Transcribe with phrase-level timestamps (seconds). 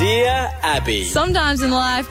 [0.00, 1.04] Dear Abby.
[1.04, 2.08] Sometimes in life,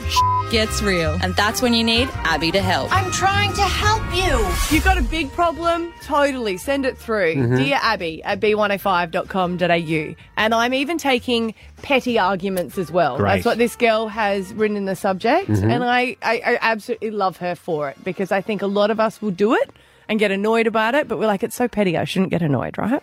[0.52, 2.94] gets real, and that's when you need Abby to help.
[2.94, 4.38] I'm trying to help you.
[4.72, 5.92] You've got a big problem?
[6.04, 6.56] Totally.
[6.56, 7.34] Send it through.
[7.34, 7.56] Mm-hmm.
[7.56, 10.14] Dear Abby at b105.com.au.
[10.36, 13.16] And I'm even taking petty arguments as well.
[13.16, 13.28] Great.
[13.28, 15.48] That's what this girl has written in the subject.
[15.48, 15.68] Mm-hmm.
[15.68, 19.00] And I, I, I absolutely love her for it because I think a lot of
[19.00, 19.68] us will do it
[20.08, 22.78] and get annoyed about it, but we're like, it's so petty, I shouldn't get annoyed,
[22.78, 23.02] right?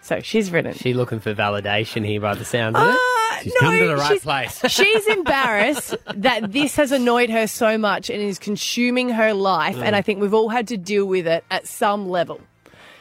[0.00, 0.72] So she's written.
[0.74, 3.00] She looking for validation here by the sound of it.
[3.42, 4.60] She's come to the right place.
[4.68, 9.94] She's embarrassed that this has annoyed her so much and is consuming her life, and
[9.96, 10.04] I mm.
[10.04, 12.40] think we've all had to deal with it at some level.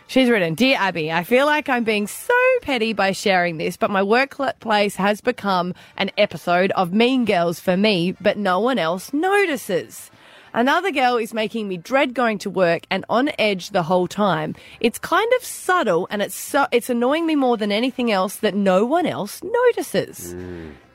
[0.10, 3.92] She's written, Dear Abby, I feel like I'm being so petty by sharing this, but
[3.92, 9.14] my workplace has become an episode of Mean Girls for me, but no one else
[9.14, 10.10] notices.
[10.54, 14.56] Another girl is making me dread going to work and on edge the whole time.
[14.80, 18.56] It's kind of subtle and it's so, it's annoying me more than anything else that
[18.56, 20.36] no one else notices.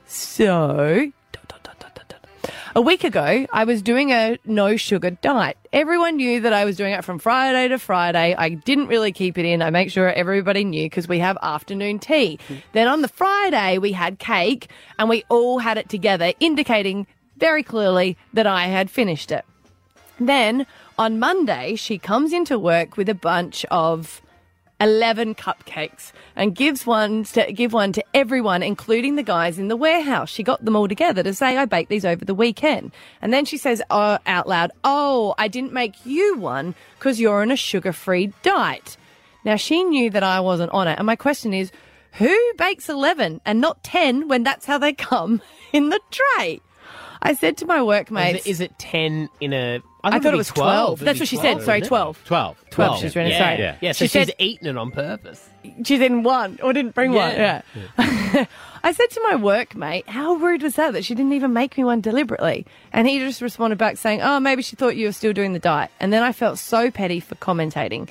[0.06, 2.14] So, dot, dot.
[2.74, 5.57] a week ago, I was doing a no sugar diet.
[5.73, 8.34] Everyone knew that I was doing it from Friday to Friday.
[8.36, 9.62] I didn't really keep it in.
[9.62, 12.38] I make sure everybody knew because we have afternoon tea.
[12.73, 17.63] Then on the Friday, we had cake and we all had it together, indicating very
[17.63, 19.45] clearly that I had finished it.
[20.18, 20.66] Then
[20.99, 24.23] on Monday, she comes into work with a bunch of
[24.80, 29.76] 11 cupcakes and gives one to give one to everyone including the guys in the
[29.76, 30.29] warehouse.
[30.29, 32.93] She got them all together to say i baked these over the weekend.
[33.23, 37.41] And then she says oh, out loud oh i didn't make you one because you're
[37.41, 38.96] on a sugar-free diet.
[39.45, 40.98] Now she knew that i wasn't on it.
[40.98, 41.71] And my question is
[42.13, 45.41] who bakes 11 and not 10 when that's how they come
[45.73, 46.60] in the tray
[47.24, 49.82] i said to my workmate Is it, is it 10 in a.
[50.04, 50.98] I thought thought it was 12.
[50.98, 51.62] It'd That's what she said.
[51.62, 51.88] Sorry, isn't it?
[51.88, 52.24] 12.
[52.26, 52.64] 12.
[52.70, 53.58] 12, she's written, Yeah, sorry.
[53.58, 53.76] yeah.
[53.80, 55.48] yeah so She she's said- eating it on purpose.
[55.62, 57.30] she didn't want or didn't bring one.
[57.32, 57.62] Yeah.
[57.98, 58.45] Yeah.
[58.84, 61.84] I said to my workmate, how rude was that that she didn't even make me
[61.84, 62.66] one deliberately?
[62.92, 65.58] And he just responded back saying, oh, maybe she thought you were still doing the
[65.58, 65.91] diet.
[66.00, 68.10] And then I felt so petty for commentating.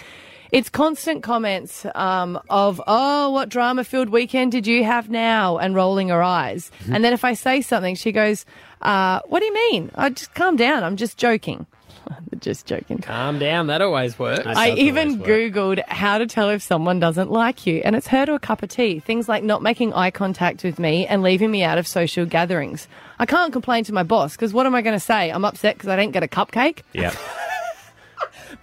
[0.53, 5.57] It's constant comments um, of, oh, what drama filled weekend did you have now?
[5.57, 6.69] And rolling her eyes.
[6.91, 8.45] And then if I say something, she goes,
[8.83, 9.89] uh, what do you mean?
[9.95, 10.83] I just calm down.
[10.83, 11.65] I'm just joking.
[12.39, 12.99] just joking.
[12.99, 13.65] Calm down.
[13.65, 14.43] That always works.
[14.43, 15.53] That I even always work.
[15.53, 18.61] Googled how to tell if someone doesn't like you, and it's her to a cup
[18.61, 18.99] of tea.
[18.99, 22.87] Things like not making eye contact with me and leaving me out of social gatherings.
[23.17, 25.31] I can't complain to my boss because what am I going to say?
[25.31, 26.81] I'm upset because I didn't get a cupcake.
[26.93, 27.15] Yeah.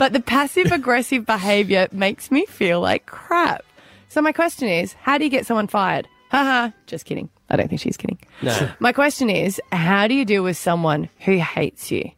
[0.00, 3.62] But the passive aggressive behavior makes me feel like crap.
[4.08, 6.08] So my question is, how do you get someone fired?
[6.30, 7.28] Haha, just kidding.
[7.50, 8.18] I don't think she's kidding.
[8.40, 8.70] No.
[8.78, 12.12] My question is, how do you deal with someone who hates you?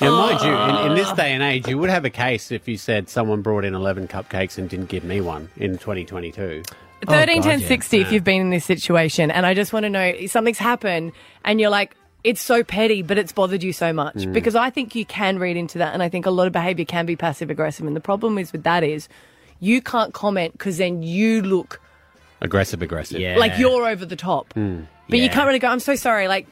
[0.00, 0.94] Now, mind you, in, in oh.
[0.94, 3.74] this day and age, you would have a case if you said someone brought in
[3.74, 6.62] 11 cupcakes and didn't give me one in 2022.
[7.06, 7.66] Thirteen oh, God, ten yeah.
[7.66, 8.00] sixty.
[8.00, 11.12] If you've been in this situation, and I just want to know something's happened,
[11.46, 14.32] and you're like, it's so petty, but it's bothered you so much Mm.
[14.32, 16.84] because I think you can read into that, and I think a lot of behaviour
[16.84, 19.08] can be passive aggressive, and the problem is with that is
[19.60, 21.80] you can't comment because then you look
[22.42, 23.20] Aggressive, aggressive.
[23.20, 23.36] Yeah.
[23.36, 24.54] like you're over the top.
[25.10, 26.46] But you can't really go, I'm so sorry, like,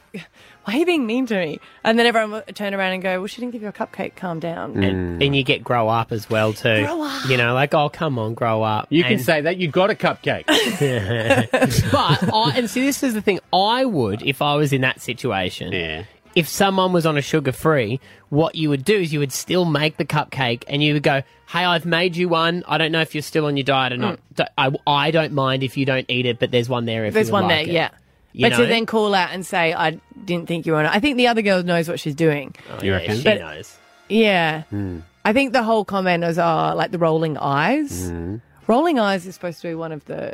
[0.69, 1.59] why are you being mean to me?
[1.83, 4.15] And then everyone will turn around and go, well, she didn't give you a cupcake,
[4.15, 4.83] calm down.
[4.83, 5.25] And, mm.
[5.25, 6.85] and you get grow up as well too.
[6.85, 7.27] Grow up.
[7.27, 8.87] You know, like oh come on, grow up.
[8.91, 10.45] You can say that you got a cupcake.
[11.91, 13.39] but I, and see, this is the thing.
[13.51, 16.03] I would, if I was in that situation, yeah.
[16.35, 17.99] if someone was on a sugar free,
[18.29, 21.23] what you would do is you would still make the cupcake and you would go,
[21.47, 22.63] Hey, I've made you one.
[22.67, 24.17] I don't know if you're still on your diet or not.
[24.17, 24.35] Mm.
[24.35, 27.15] Don't- I, I don't mind if you don't eat it, but there's one there if
[27.15, 27.73] There's you would one like there, it.
[27.73, 27.89] yeah.
[28.31, 28.57] You but know?
[28.63, 30.91] to then call out and say, I didn't think you were on it.
[30.93, 32.55] I think the other girl knows what she's doing.
[32.71, 33.17] Oh, You yeah, reckon?
[33.17, 33.77] She But- knows.
[34.07, 34.63] Yeah.
[34.63, 34.99] Hmm.
[35.25, 38.09] I think the whole comment was, oh, like the rolling eyes.
[38.09, 38.37] Hmm.
[38.67, 40.33] Rolling eyes is supposed to be one of the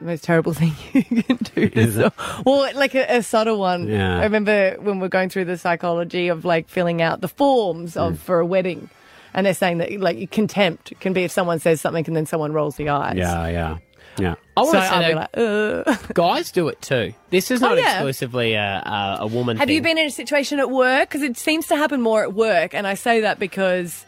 [0.00, 1.70] most terrible thing you can do.
[1.72, 2.12] Is it?
[2.12, 3.88] so- well, like a, a subtle one.
[3.88, 4.18] Yeah.
[4.18, 8.12] I remember when we're going through the psychology of like filling out the forms of
[8.12, 8.16] hmm.
[8.16, 8.90] for a wedding.
[9.34, 12.52] And they're saying that like contempt can be if someone says something and then someone
[12.52, 13.16] rolls the eyes.
[13.16, 13.78] Yeah, yeah.
[14.18, 14.34] Yeah.
[14.56, 16.14] I want So to say I'll be that like, Ugh.
[16.14, 17.12] guys do it too.
[17.30, 17.94] This is not Oh, yeah.
[17.96, 19.74] exclusively a, a, a woman Have thing.
[19.76, 21.08] you been in a situation at work?
[21.08, 24.04] Because it seems to happen more at work, and I say that because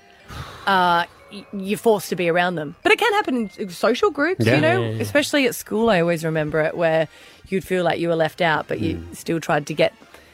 [0.66, 1.04] uh,
[1.52, 2.74] you're forced to be around them.
[2.82, 4.54] But it can happen in social groups, Yeah.
[4.56, 5.02] you know, Yeah, yeah, yeah.
[5.02, 5.90] especially at school.
[5.90, 7.08] I always remember it where
[7.48, 9.92] you'd feel like you were left out, but you still tried to get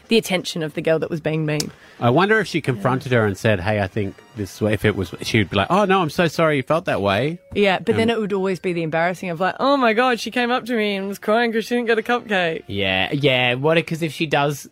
[0.09, 1.71] the attention of the girl that was being mean.
[2.01, 4.97] I wonder if she confronted her and said, "Hey, I think this way." If it
[4.97, 7.79] was, she would be like, "Oh no, I'm so sorry you felt that way." Yeah,
[7.79, 10.31] but then Um, it would always be the embarrassing of like, oh my god, she
[10.31, 12.65] came up to me and was crying because she didn't get a cupcake.
[12.67, 13.55] Yeah, yeah.
[13.55, 13.77] What?
[13.77, 14.69] Because if she does,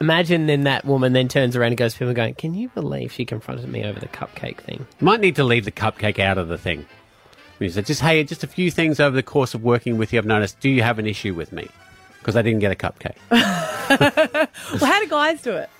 [0.00, 3.12] imagine then that woman then turns around and goes to people going, "Can you believe
[3.12, 6.38] she confronted me over the cupcake thing?" You might need to leave the cupcake out
[6.38, 6.86] of the thing.
[7.60, 10.18] You said, "Just hey, just a few things over the course of working with you.
[10.18, 10.58] I've noticed.
[10.60, 11.68] Do you have an issue with me?"
[12.18, 13.16] Because I didn't get a cupcake.
[13.90, 14.48] Well,
[14.90, 15.70] how do guys do it?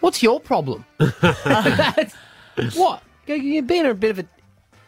[0.00, 0.84] What's your problem?
[0.98, 2.14] That's-
[2.74, 3.02] what?
[3.26, 4.26] You're being a bit of a.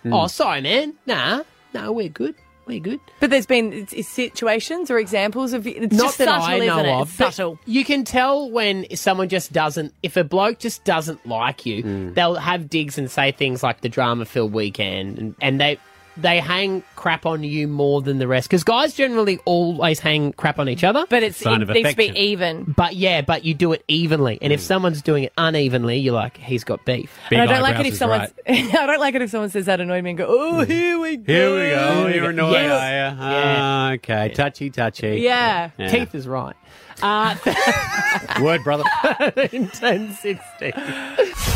[0.03, 0.13] Hmm.
[0.13, 0.95] Oh, sorry, man.
[1.07, 1.43] Nah,
[1.73, 2.35] no, we're good.
[2.67, 3.01] We're good.
[3.21, 6.55] But there's been it's, it's situations or examples of it's Not just that subtle, I
[6.57, 6.89] isn't know it?
[7.01, 7.09] of.
[7.09, 7.59] It's but subtle.
[7.65, 9.95] You can tell when someone just doesn't.
[10.03, 13.89] If a bloke just doesn't like you, they'll have digs and say things like the
[13.89, 15.79] drama-filled weekend, and, and they
[16.17, 18.49] they hang crap on you more than the rest.
[18.49, 21.05] Because guys generally always hang crap on each other.
[21.09, 22.17] But it's Sign it of needs to be affection.
[22.25, 22.75] even.
[22.77, 24.39] But yeah, but you do it evenly.
[24.41, 27.17] And if someone's doing it unevenly, you're like, he's got beef.
[27.31, 28.21] Big and I don't like it eyebrows if is someone.
[28.21, 28.33] right.
[28.75, 31.17] I don't like it if someone says that annoyed me and go, "Oh, here we
[31.17, 32.07] go." Here we go.
[32.09, 32.71] You're annoyed, Yes.
[32.73, 33.17] are you?
[33.21, 34.29] Ah, okay.
[34.35, 35.21] Touchy, touchy.
[35.21, 35.71] Yeah.
[35.79, 35.91] Yeah.
[35.91, 36.57] Keith is right.
[37.03, 37.37] Uh,
[38.43, 38.85] Word, brother.
[39.03, 40.73] 1060.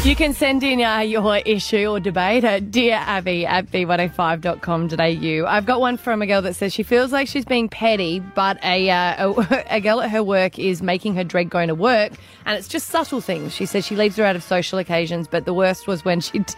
[0.09, 5.47] You can send in uh, your issue or debate at Dear Abby at b105.com.au.
[5.47, 8.63] I've got one from a girl that says she feels like she's being petty, but
[8.65, 12.13] a, uh, a, a girl at her work is making her dread going to work,
[12.47, 13.55] and it's just subtle things.
[13.55, 16.41] She says she leaves her out of social occasions, but the worst was when she
[16.41, 16.55] d-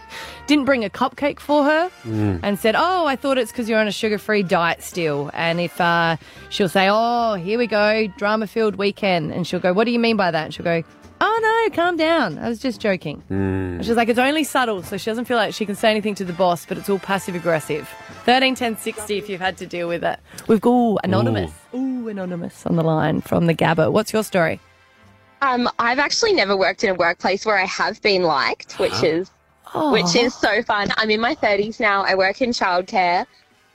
[0.47, 3.87] didn't bring a cupcake for her and said, Oh, I thought it's because you're on
[3.87, 5.29] a sugar free diet still.
[5.33, 6.17] And if uh,
[6.49, 9.99] she'll say, Oh, here we go, drama filled weekend, and she'll go, What do you
[9.99, 10.45] mean by that?
[10.45, 10.83] And she'll go,
[11.25, 11.39] Oh
[11.69, 12.37] no, calm down.
[12.37, 13.23] I was just joking.
[13.29, 16.15] And She's like, it's only subtle, so she doesn't feel like she can say anything
[16.15, 17.87] to the boss, but it's all passive aggressive.
[18.25, 20.19] Thirteen ten sixty if you've had to deal with it.
[20.47, 21.51] We've got ooh, anonymous.
[21.73, 22.09] Ooh.
[22.09, 23.91] anonymous on the line from the Gabba.
[23.91, 24.59] What's your story?
[25.41, 29.31] Um, I've actually never worked in a workplace where I have been liked, which is
[29.73, 30.89] which is so fun.
[30.97, 32.03] I'm in my 30s now.
[32.03, 33.25] I work in childcare,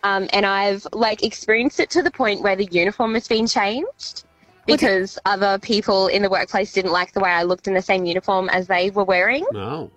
[0.02, 4.24] um, and I've like experienced it to the point where the uniform has been changed
[4.68, 8.04] because other people in the workplace didn't like the way I looked in the same
[8.04, 9.44] uniform as they were wearing.
[9.52, 9.90] No.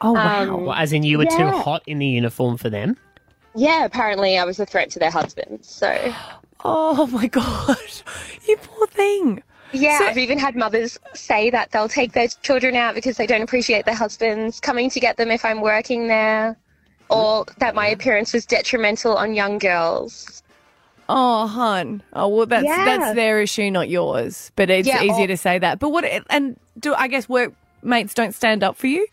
[0.00, 0.42] Oh wow.
[0.54, 2.96] Um, Well, as in you were too hot in the uniform for them.
[3.54, 5.68] Yeah, apparently I was a threat to their husbands.
[5.68, 6.14] So
[6.64, 7.76] oh my god.
[8.48, 9.42] You poor thing.
[9.72, 13.26] yeah, So- I've even had mothers say that they'll take their children out because they
[13.26, 16.56] don't appreciate their husbands coming to get them if I'm working there,
[17.10, 20.42] or that my appearance was detrimental on young girls.
[21.12, 22.02] Oh, hun.
[22.12, 22.84] Oh, well, that's Yeah.
[22.84, 24.52] that's their issue, not yours.
[24.54, 25.80] But it's Yeah, easier or- to say that.
[25.80, 26.04] But what?
[26.30, 29.06] And do I guess workmates don't stand up for you?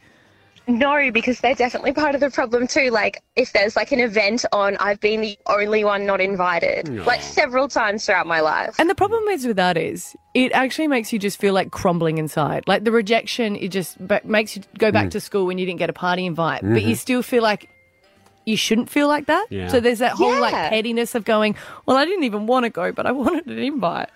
[0.70, 2.90] No, because they're definitely part of the problem too.
[2.90, 7.22] Like, if there's like an event on, I've been the only one not invited, like
[7.22, 8.76] several times throughout my life.
[8.78, 12.18] And the problem is with that is it actually makes you just feel like crumbling
[12.18, 12.66] inside.
[12.68, 15.12] Like the rejection, it just makes you go back mm.
[15.12, 16.90] to school when you didn't get a party invite, but mm-hmm.
[16.90, 17.70] you still feel like
[18.48, 19.46] you shouldn't feel like that.
[19.50, 19.68] Yeah.
[19.68, 21.56] So there's that whole like pettiness of going,
[21.86, 24.10] well, I didn't even want to go, but I wanted an invite.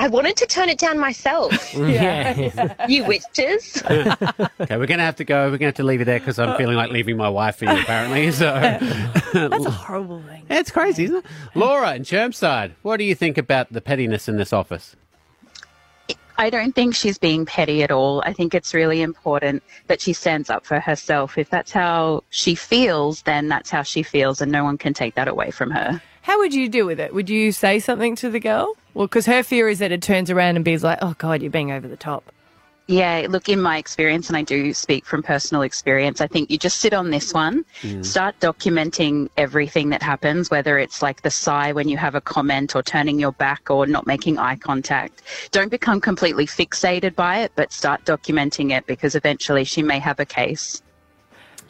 [0.00, 1.52] I wanted to turn it down myself.
[1.78, 2.86] Yeah.
[2.88, 3.82] you witches.
[3.84, 5.44] Okay, we're going to have to go.
[5.44, 7.56] We're going to have to leave it there because I'm feeling like leaving my wife
[7.56, 8.30] for you, apparently.
[8.32, 8.46] So
[9.32, 10.44] That's a horrible thing.
[10.50, 11.24] it's crazy, isn't it?
[11.54, 14.96] Laura in Chermside, what do you think about the pettiness in this office?
[16.40, 18.22] I don't think she's being petty at all.
[18.24, 21.36] I think it's really important that she stands up for herself.
[21.36, 25.16] If that's how she feels, then that's how she feels, and no one can take
[25.16, 26.00] that away from her.
[26.22, 27.12] How would you deal with it?
[27.12, 28.74] Would you say something to the girl?
[28.94, 31.50] Well, because her fear is that it turns around and be like, oh, God, you're
[31.50, 32.32] being over the top.
[32.90, 36.56] Yeah, look, in my experience, and I do speak from personal experience, I think you
[36.56, 38.02] just sit on this one, mm.
[38.02, 42.74] start documenting everything that happens, whether it's like the sigh when you have a comment
[42.74, 45.20] or turning your back or not making eye contact.
[45.50, 50.18] Don't become completely fixated by it, but start documenting it because eventually she may have
[50.18, 50.80] a case.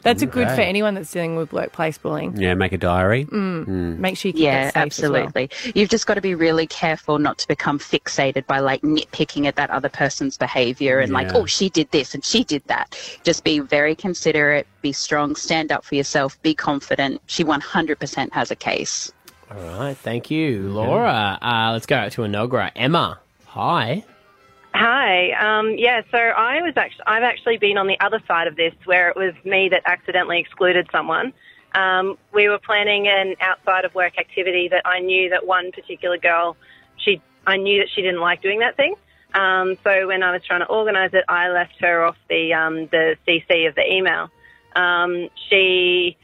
[0.01, 2.37] That's a good for anyone that's dealing with workplace bullying.
[2.39, 3.25] Yeah, make a diary.
[3.25, 5.15] Make sure you keep Yeah, it safe as well.
[5.23, 5.49] absolutely.
[5.75, 9.55] You've just got to be really careful not to become fixated by like nitpicking at
[9.57, 12.97] that other person's behavior and like, oh, she did this and she did that.
[13.23, 17.21] Just be very considerate, be strong, stand up for yourself, be confident.
[17.25, 19.11] She 100% has a case.
[19.51, 19.97] All right.
[19.97, 21.37] Thank you, Laura.
[21.41, 22.71] Uh, let's go out to Enoggera.
[22.75, 23.19] Emma.
[23.47, 24.03] Hi.
[24.79, 25.31] Hi.
[25.31, 28.73] Um, yeah, so I was actually I've actually been on the other side of this,
[28.85, 31.33] where it was me that accidentally excluded someone.
[31.75, 36.17] Um, we were planning an outside of work activity that I knew that one particular
[36.17, 36.55] girl,
[36.95, 38.95] she I knew that she didn't like doing that thing.
[39.33, 42.87] Um, so when I was trying to organise it, I left her off the um,
[42.87, 44.29] the CC of the email.
[44.77, 46.15] Um, she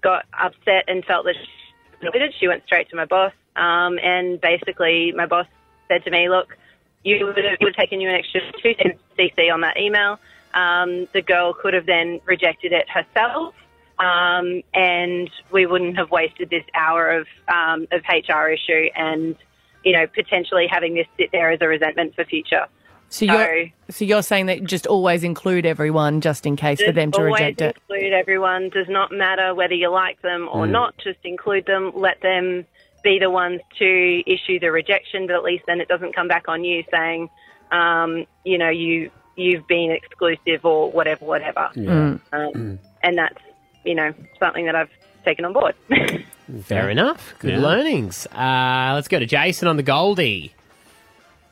[0.00, 5.10] got upset and felt that she, she went straight to my boss, um, and basically
[5.10, 5.48] my boss
[5.88, 6.56] said to me, "Look."
[7.02, 9.78] You would have, it would have taken you an extra two cents CC on that
[9.78, 10.18] email.
[10.54, 13.54] Um, the girl could have then rejected it herself,
[13.98, 19.36] um, and we wouldn't have wasted this hour of um, of HR issue and
[19.84, 22.66] you know potentially having this sit there as a resentment for future.
[23.12, 27.10] So you're, so you're saying that just always include everyone just in case for them
[27.10, 27.76] to reject it.
[27.88, 28.68] Always include everyone.
[28.68, 30.94] Does not matter whether you like them or not.
[30.98, 31.90] Just include them.
[31.96, 32.66] Let them
[33.02, 36.48] be the ones to issue the rejection, but at least then it doesn't come back
[36.48, 37.28] on you saying,
[37.72, 41.70] um, you know, you you've been exclusive or whatever, whatever.
[41.74, 42.20] Mm.
[42.32, 43.38] Um, and that's
[43.84, 44.90] you know something that I've
[45.24, 45.74] taken on board.
[46.64, 47.34] Fair enough.
[47.38, 47.60] Good Yeah.
[47.60, 48.26] learnings.
[48.26, 50.52] Uh, let's go to Jason on the Goldie.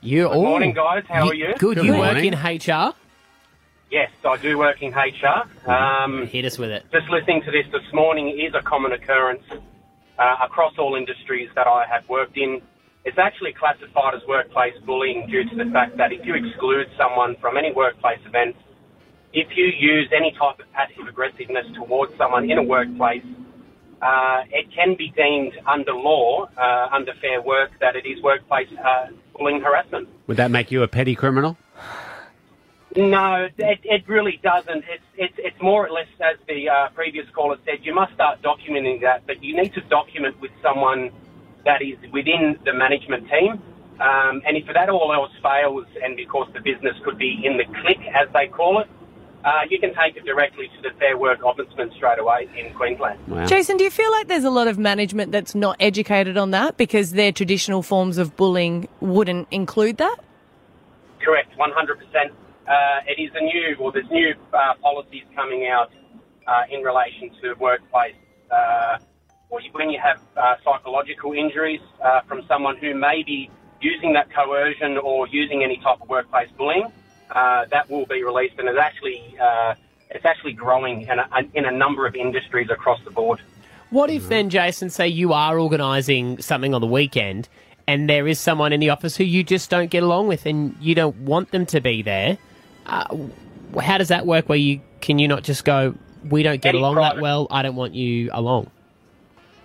[0.01, 1.05] You Good morning, guys.
[1.09, 1.55] How are you?
[1.59, 1.77] Good.
[1.77, 2.33] Good you work morning.
[2.33, 2.95] in HR.
[3.91, 5.71] Yes, I do work in HR.
[5.71, 6.85] Um, Hit us with it.
[6.93, 9.43] just listening to this this morning is a common occurrence
[10.19, 12.61] uh, across all industries that I have worked in.
[13.05, 17.37] It's actually classified as workplace bullying due to the fact that if you exclude someone
[17.41, 18.59] from any workplace events,
[19.33, 23.25] if you use any type of passive aggressiveness towards someone in a workplace,
[24.03, 28.69] uh, it can be deemed under law, uh, under fair work, that it is workplace
[28.85, 29.07] uh,
[29.37, 30.09] bullying harassment.
[30.27, 31.57] Would that make you a petty criminal?
[32.97, 34.85] No, it, it really doesn't.
[34.89, 38.41] It's, it's, it's more or less, as the uh, previous caller said, you must start
[38.43, 41.11] documenting that, but you need to document with someone
[41.65, 43.63] that is within the management team.
[44.01, 47.65] Um, and if that all else fails, and because the business could be in the
[47.83, 48.89] click, as they call it,
[49.45, 53.19] uh, you can take it directly to the Fair Work Ombudsman straight away in Queensland.
[53.29, 53.47] Wow.
[53.47, 56.77] Jason, do you feel like there's a lot of management that's not educated on that
[56.77, 60.17] because their traditional forms of bullying wouldn't include that?
[61.21, 62.31] Correct, 100%.
[62.69, 65.91] Uh, it is a new, or there's new uh, policies coming out
[66.47, 68.15] uh, in relation to workplace,
[68.51, 68.99] uh,
[69.73, 74.99] when you have uh, psychological injuries uh, from someone who may be using that coercion
[74.99, 76.93] or using any type of workplace bullying,
[77.35, 79.37] that will be released, and it's actually
[80.11, 83.41] it's actually growing in a, in a number of industries across the board.
[83.91, 87.49] What if then, Jason, say you are organising something on the weekend
[87.87, 90.77] and there is someone in the office who you just don't get along with and
[90.81, 92.37] you don't want them to be there?
[92.89, 93.17] Uh,
[93.81, 95.95] how does that work where you can you not just go,
[96.29, 98.71] we don't get Any along that well, I don't want you along?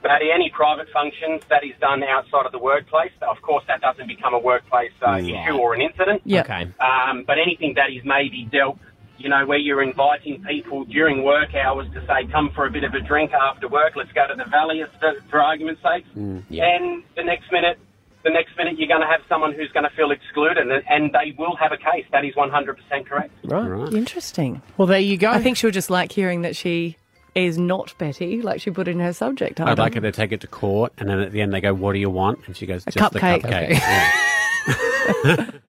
[0.02, 4.08] But any private functions that is done outside of the workplace, of course, that doesn't
[4.08, 6.22] become a workplace uh, issue or an incident.
[6.26, 6.46] Yep.
[6.46, 6.72] Okay.
[6.82, 8.78] Um, but anything that is maybe dealt,
[9.18, 12.84] you know, where you're inviting people during work hours to say, come for a bit
[12.84, 16.04] of a drink after work, let's go to the valley, for, for argument's sake.
[16.16, 17.80] And the next minute,
[18.24, 21.12] the next minute you're going to have someone who's going to feel excluded, and, and
[21.14, 22.06] they will have a case.
[22.12, 23.32] That is 100% correct.
[23.44, 23.68] Right.
[23.68, 23.94] Right.
[23.94, 24.62] Interesting.
[24.78, 25.30] Well, there you go.
[25.30, 26.98] I think she'll just like hearing that she
[27.36, 30.42] is not Betty, like she put in her subject I'd like her to take it
[30.42, 32.68] to court, and then at the end they go, "What do you want?" And she
[32.68, 35.50] goes, A "Just the cupcake." cupcake." Yeah.